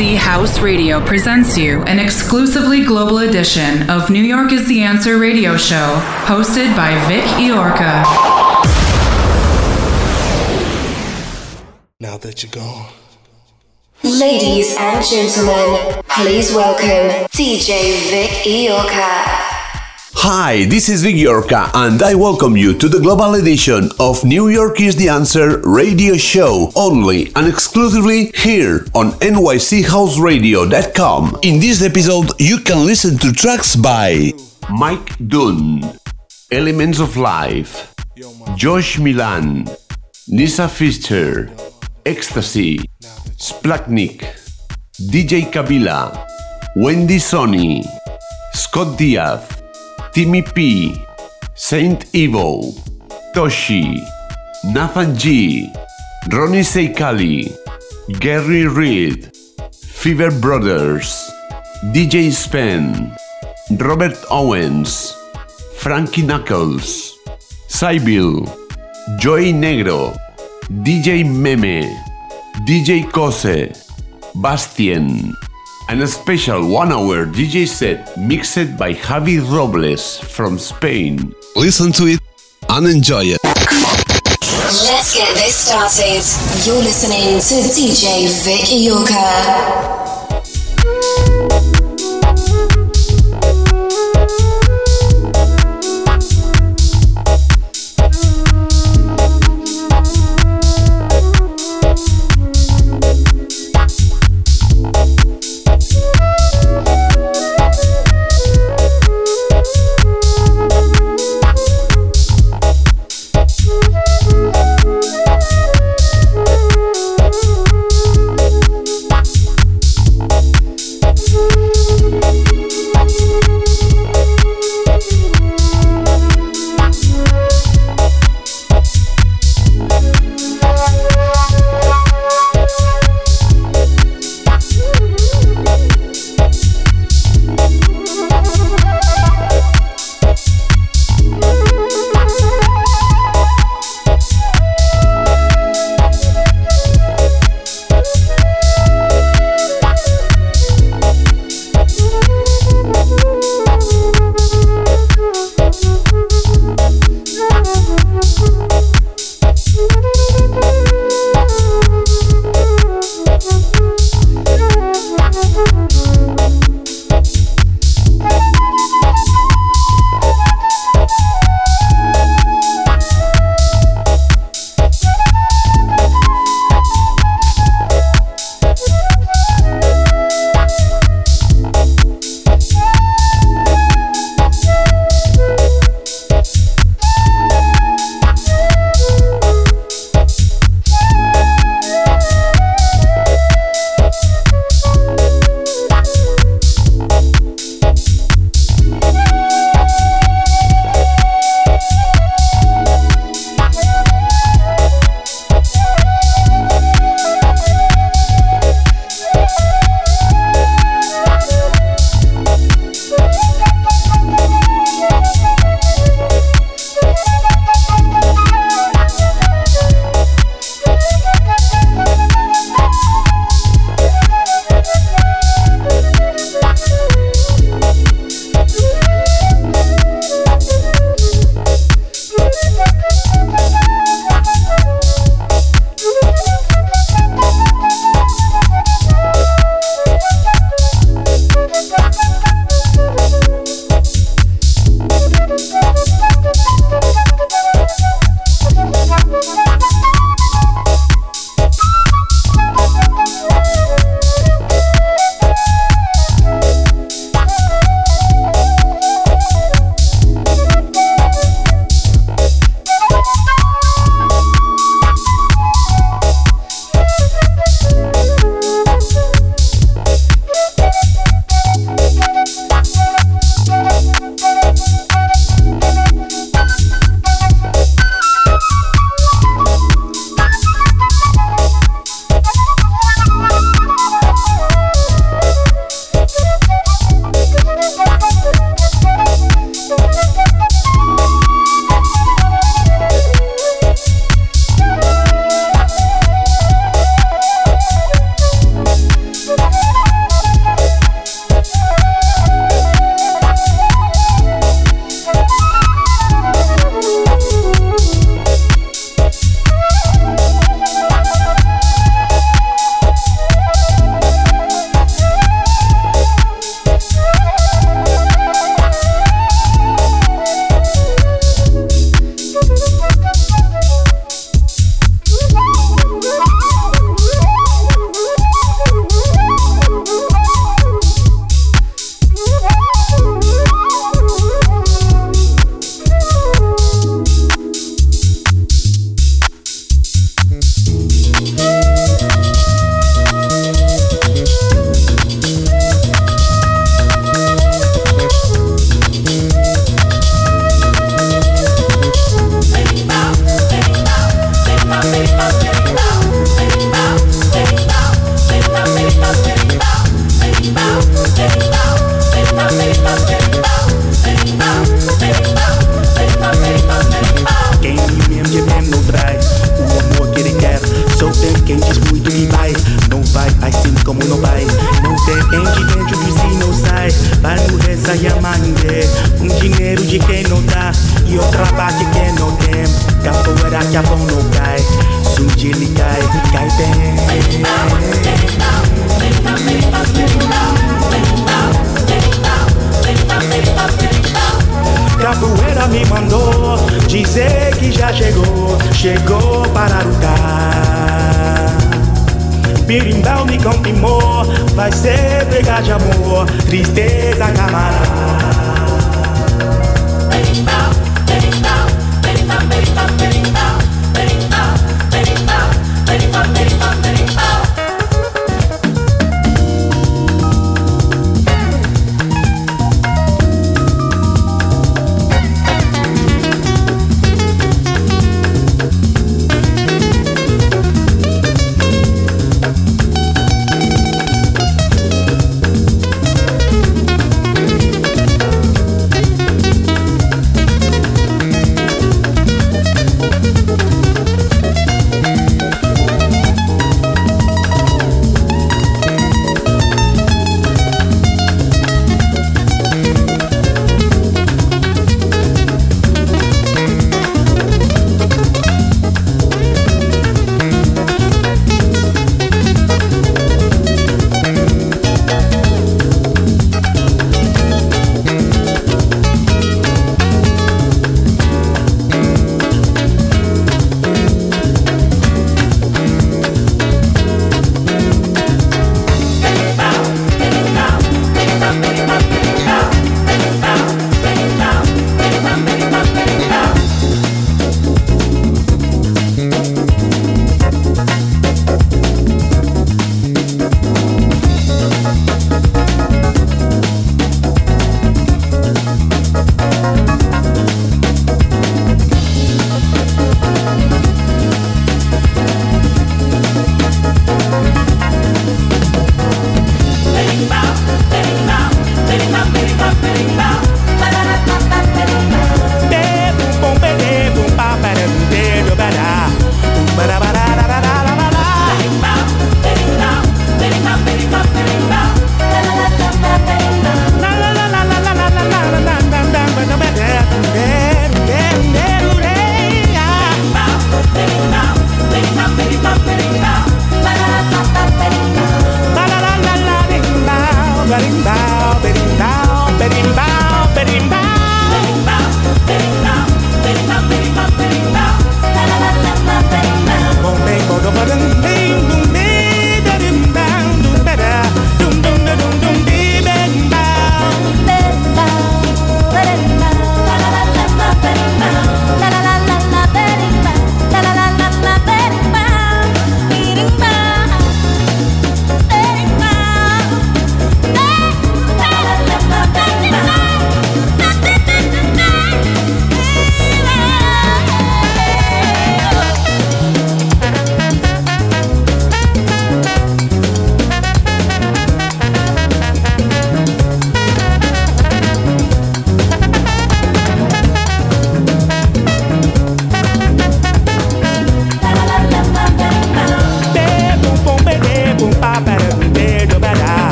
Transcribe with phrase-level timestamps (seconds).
[0.00, 5.18] NYC House Radio presents you an exclusively global edition of New York is the Answer
[5.18, 8.02] radio show, hosted by Vic Iorca.
[12.00, 12.90] now that you're gone.
[14.02, 19.39] Ladies and gentlemen, please welcome DJ Vic Iorca.
[20.22, 24.48] Hi, this is Vic Iorca, and I welcome you to the global edition of New
[24.48, 31.38] York is the Answer radio show, only and exclusively here on nychouseradio.com.
[31.40, 34.32] In this episode, you can listen to tracks by
[34.68, 35.80] Mike Dunn,
[36.52, 37.94] Elements of Life,
[38.56, 39.66] Josh Milan,
[40.28, 41.50] Nisa Fischer,
[42.04, 42.78] Ecstasy,
[43.38, 44.20] Splaknik,
[45.00, 46.26] DJ Kabila,
[46.76, 47.82] Wendy Sony,
[48.52, 49.59] Scott Diaz,
[50.12, 51.06] Timmy P,
[51.54, 52.74] Saint Evo,
[53.32, 54.02] Toshi,
[54.74, 55.70] Nathan G,
[56.32, 57.46] Ronnie Seikali,
[58.18, 59.30] Gary Reed,
[59.72, 61.30] Fever Brothers,
[61.94, 63.14] DJ Spen,
[63.78, 65.14] Robert Owens,
[65.76, 67.16] Frankie Knuckles,
[67.68, 68.42] Sybil,
[69.16, 70.16] Joy Negro,
[70.82, 71.86] DJ Meme,
[72.66, 73.70] DJ Kose,
[74.34, 75.36] Bastien,
[75.90, 81.34] and a special one hour DJ set mixed by Javi Robles from Spain.
[81.56, 82.20] Listen to it
[82.68, 83.40] and enjoy it.
[83.42, 86.22] Let's get this started.
[86.64, 90.19] You're listening to DJ Vic Iorca.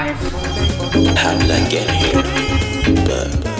[0.00, 2.22] How did I get here?
[3.04, 3.59] But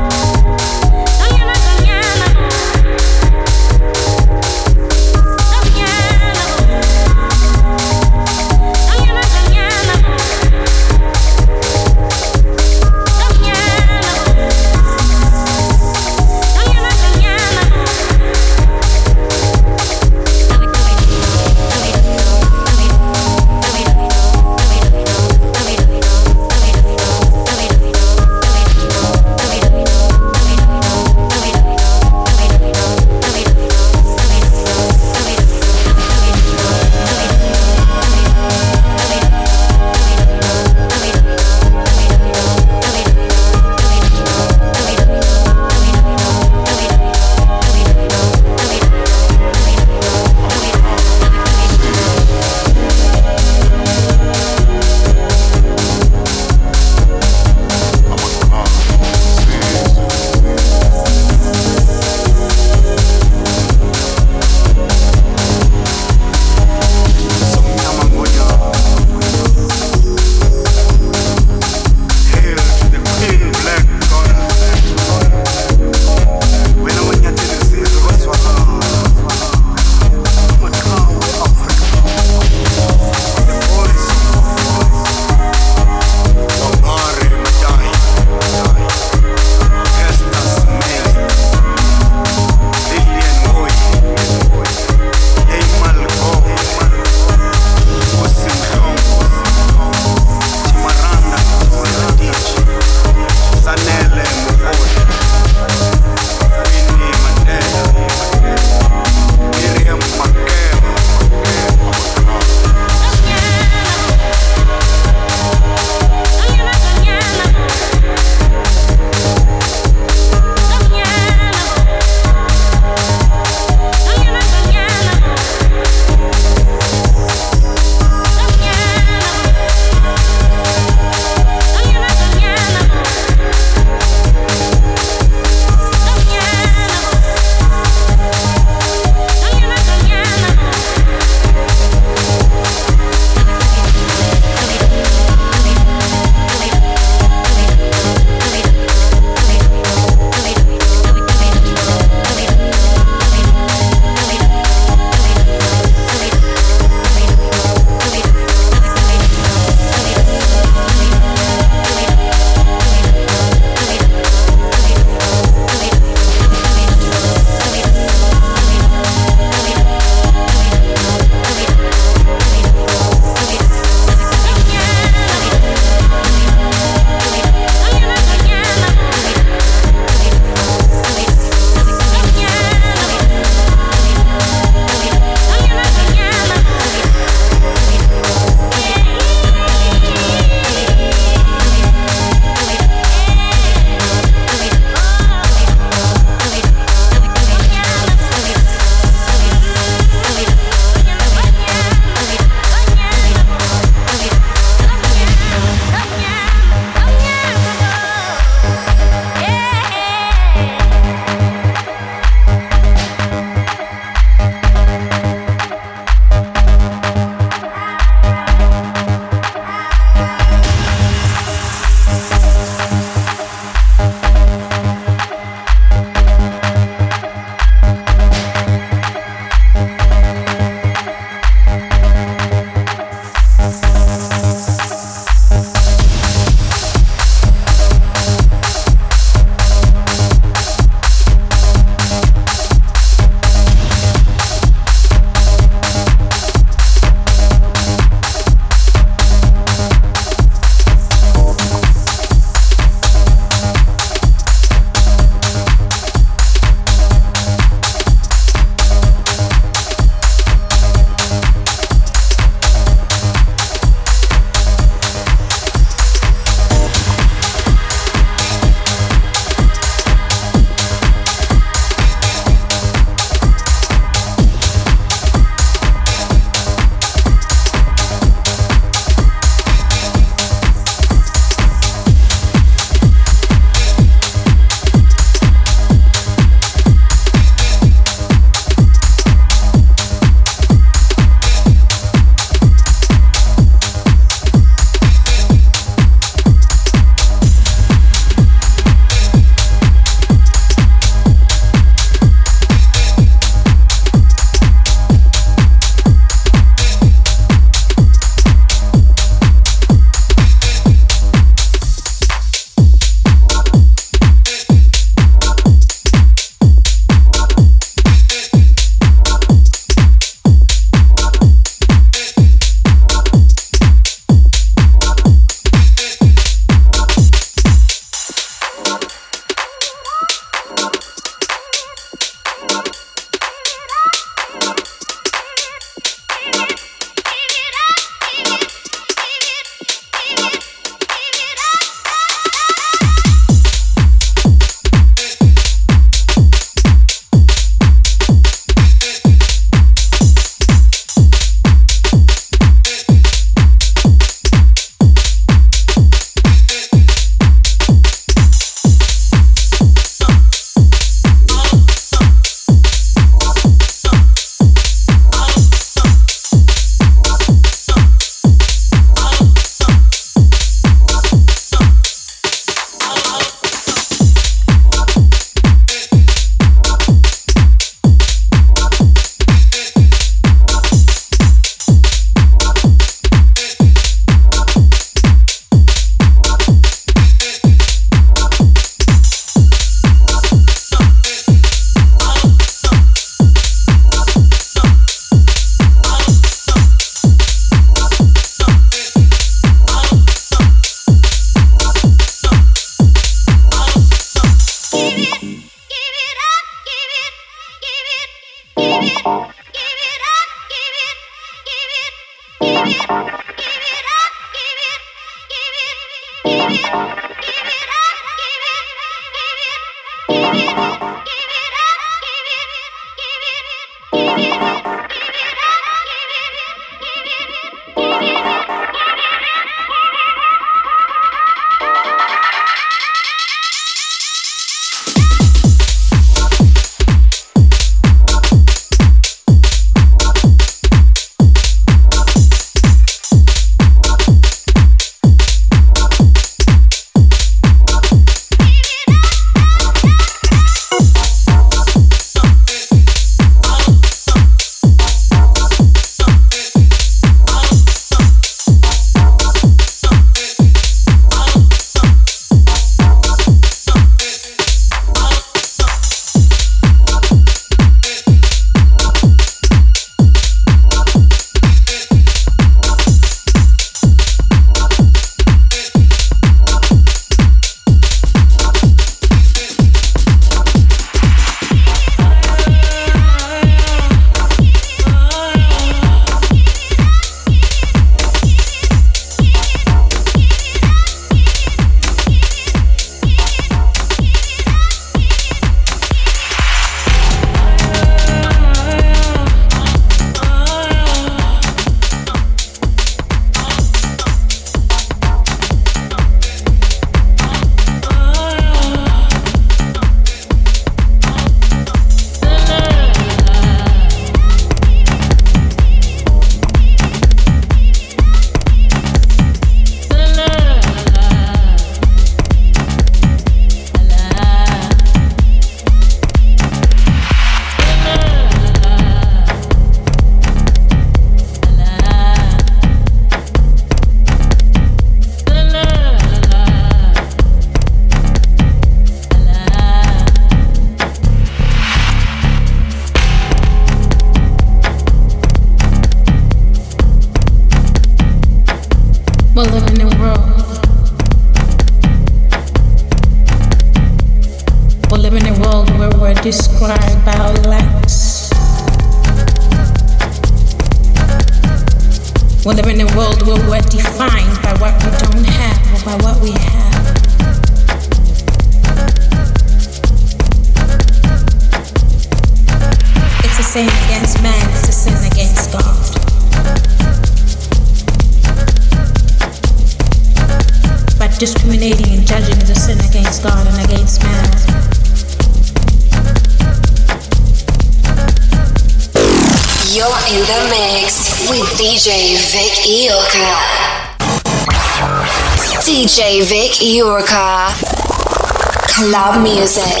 [599.11, 600.00] Club music.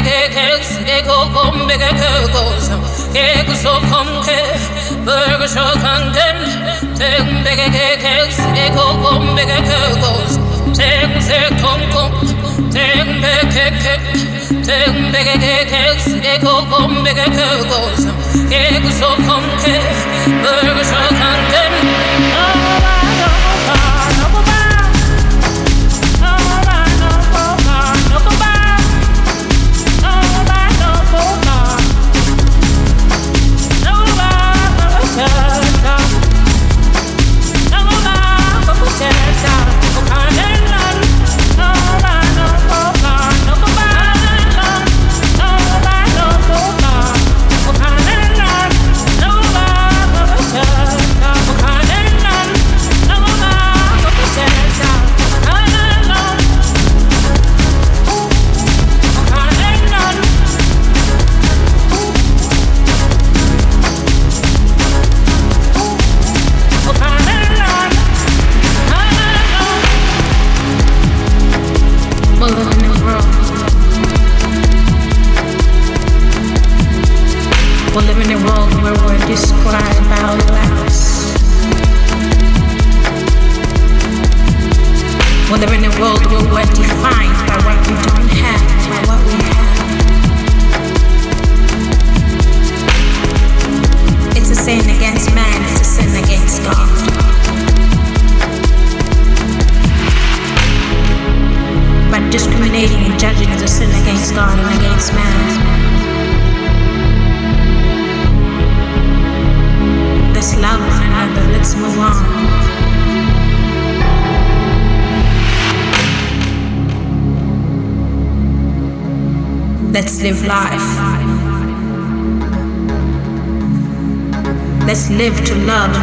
[0.00, 1.90] che tells de go kom be ke
[2.32, 2.68] goes
[3.12, 4.38] ke so kom ke
[5.04, 6.38] berg so kan dem
[6.98, 10.38] ten be ke tells de go kom be ke goes
[10.78, 12.12] ten se kom kom
[12.72, 13.96] ten be ke ke
[14.66, 18.06] ten be ke tells de go kom be ke goes
[18.50, 19.76] ke so kom ke
[20.44, 22.31] berg so kan dem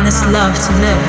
[0.10, 1.09] this love to live.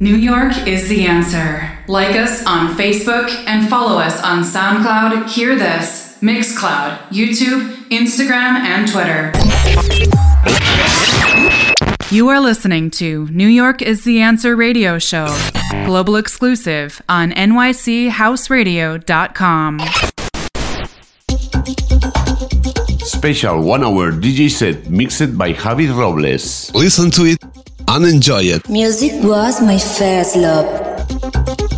[0.00, 1.70] New York is the answer.
[1.86, 8.90] Like us on Facebook and follow us on SoundCloud, Hear This, Mixcloud, YouTube, Instagram, and
[8.90, 9.30] Twitter.
[12.10, 15.28] You are listening to New York is the Answer radio show,
[15.84, 19.80] global exclusive on nychouseradio.com.
[23.04, 26.74] Special one hour DJ set mixed by Javi Robles.
[26.74, 27.38] Listen to it
[27.88, 28.68] and enjoy it.
[28.68, 31.77] Music was my first love.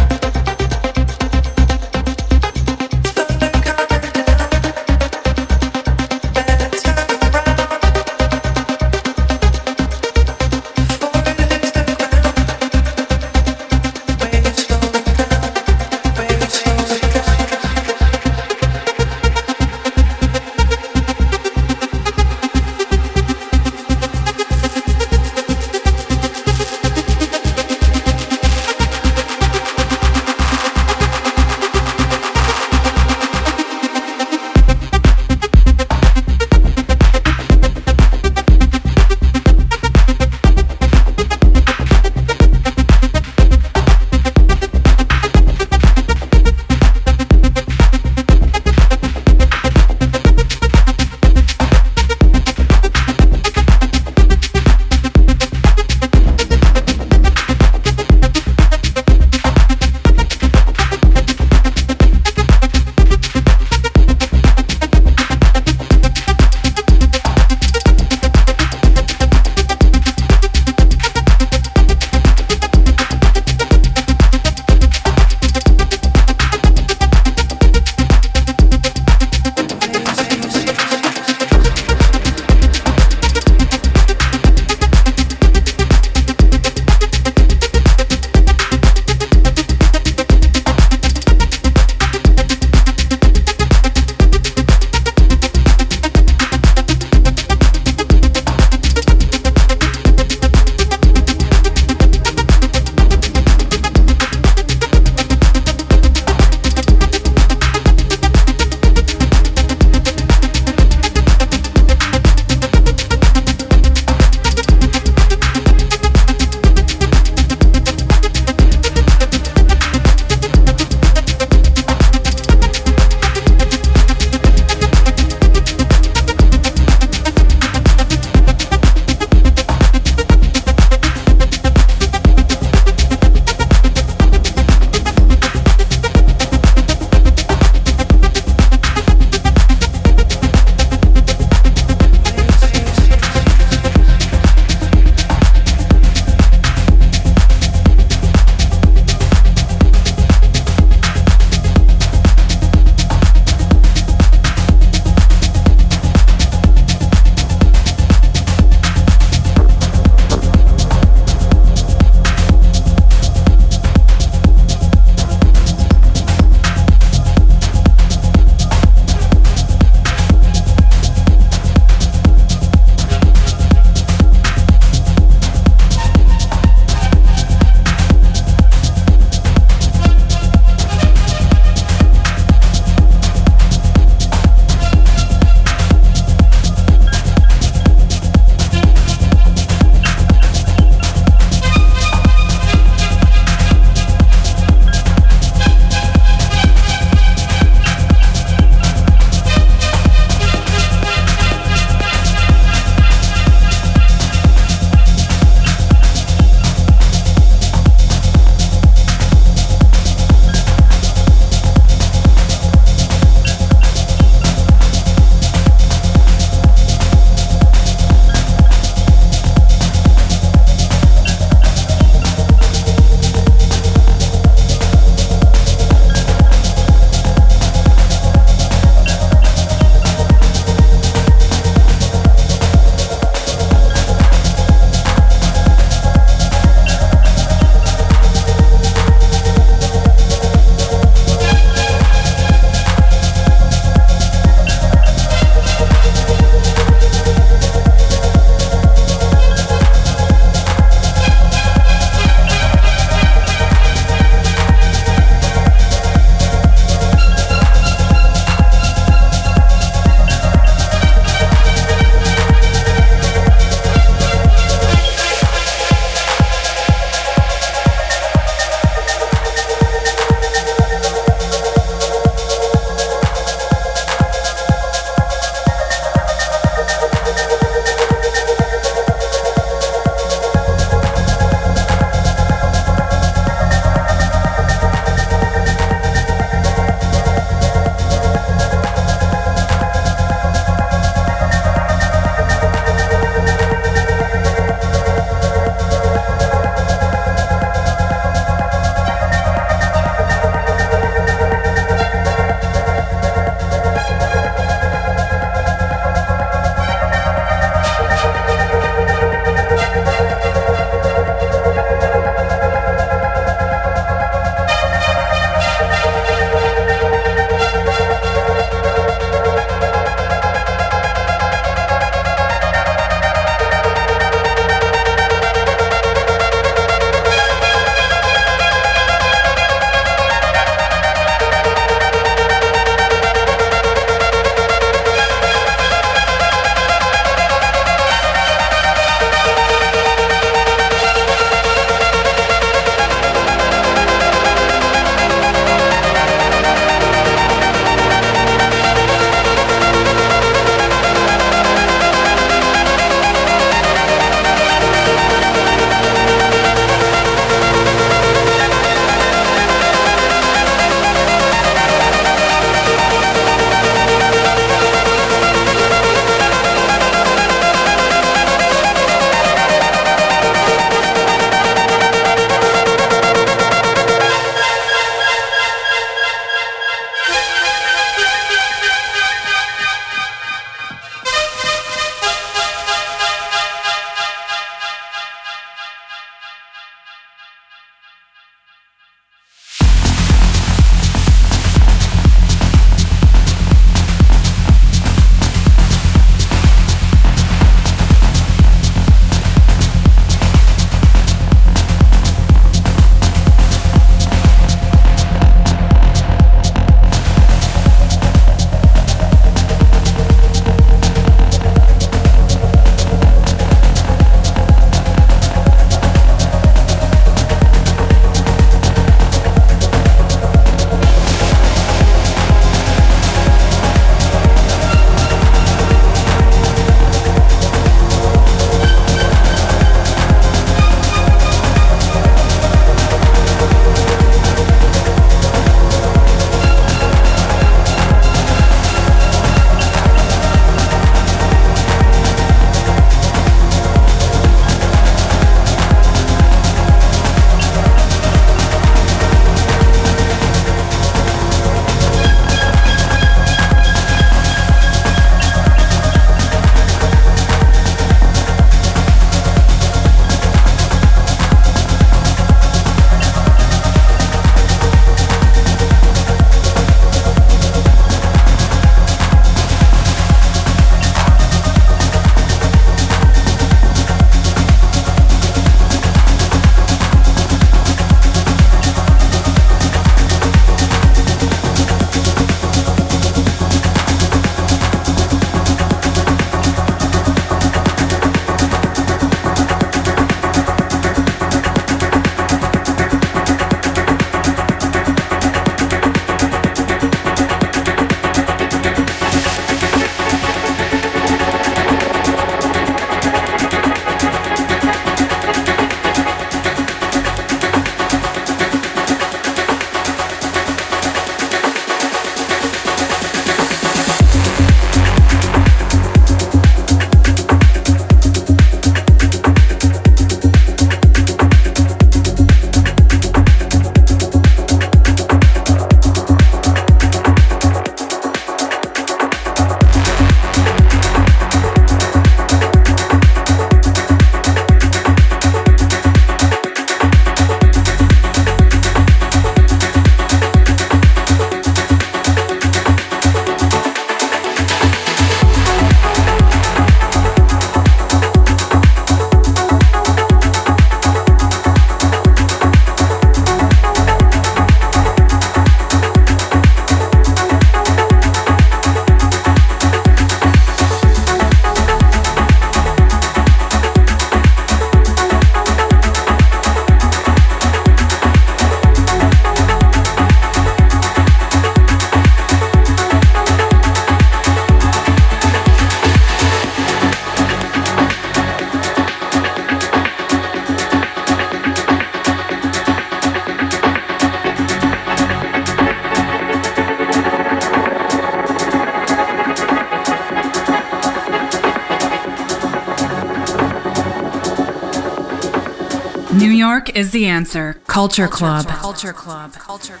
[596.96, 597.78] Is the answer.
[597.86, 598.66] Culture Club.
[598.66, 599.52] Culture Club.
[599.52, 600.00] Culture